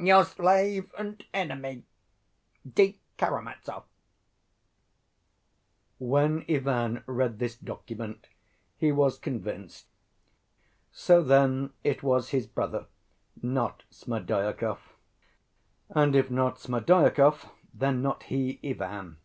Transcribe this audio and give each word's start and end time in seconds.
Your 0.00 0.24
slave 0.24 0.90
and 0.96 1.22
enemy, 1.34 1.84
D. 2.66 2.98
KARAMAZOV. 3.18 3.84
When 5.98 6.46
Ivan 6.48 7.04
read 7.06 7.38
this 7.38 7.56
"document" 7.58 8.26
he 8.78 8.90
was 8.90 9.18
convinced. 9.18 9.84
So 10.92 11.22
then 11.22 11.74
it 11.84 12.02
was 12.02 12.30
his 12.30 12.46
brother, 12.46 12.86
not 13.42 13.82
Smerdyakov. 13.90 14.78
And 15.90 16.16
if 16.16 16.30
not 16.30 16.58
Smerdyakov, 16.58 17.44
then 17.74 18.00
not 18.00 18.22
he, 18.22 18.58
Ivan. 18.64 19.18